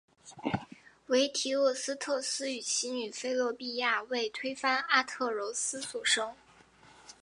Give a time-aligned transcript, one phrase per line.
[1.05, 6.33] 为堤厄斯忒斯与其女菲洛庇亚为推翻阿特柔斯所生。